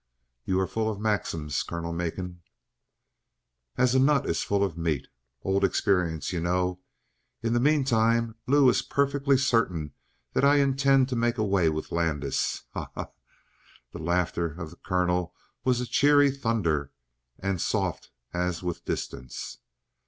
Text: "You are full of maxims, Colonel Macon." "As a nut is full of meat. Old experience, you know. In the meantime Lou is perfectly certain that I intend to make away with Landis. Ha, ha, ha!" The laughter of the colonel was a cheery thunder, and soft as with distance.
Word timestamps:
"You 0.45 0.59
are 0.59 0.65
full 0.65 0.89
of 0.89 0.99
maxims, 0.99 1.61
Colonel 1.61 1.93
Macon." 1.93 2.41
"As 3.77 3.93
a 3.93 3.99
nut 3.99 4.27
is 4.27 4.41
full 4.41 4.63
of 4.63 4.75
meat. 4.75 5.07
Old 5.43 5.63
experience, 5.63 6.33
you 6.33 6.39
know. 6.39 6.79
In 7.43 7.53
the 7.53 7.59
meantime 7.59 8.33
Lou 8.47 8.67
is 8.67 8.81
perfectly 8.81 9.37
certain 9.37 9.93
that 10.33 10.43
I 10.43 10.55
intend 10.55 11.07
to 11.09 11.15
make 11.15 11.37
away 11.37 11.69
with 11.69 11.91
Landis. 11.91 12.63
Ha, 12.73 12.89
ha, 12.95 13.03
ha!" 13.03 13.11
The 13.91 13.99
laughter 14.01 14.59
of 14.59 14.71
the 14.71 14.77
colonel 14.77 15.35
was 15.63 15.79
a 15.79 15.85
cheery 15.85 16.31
thunder, 16.31 16.91
and 17.37 17.61
soft 17.61 18.09
as 18.33 18.63
with 18.63 18.83
distance. 18.85 19.59